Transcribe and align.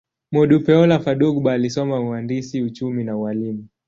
Modupeola 0.31 0.99
Fadugba 0.99 1.53
alisoma 1.53 1.99
uhandisi, 1.99 2.61
uchumi, 2.61 3.03
na 3.03 3.17
ualimu. 3.17 3.67